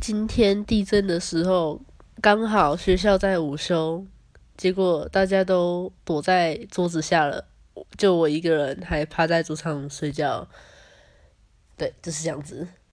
[0.00, 1.80] 今天地震的时候
[2.22, 4.04] 刚好学校在午休
[4.56, 7.46] 结果大家都躲在桌子下了
[7.98, 10.48] 就我一个人还趴在桌上睡觉。
[11.76, 12.68] 对就是这样子。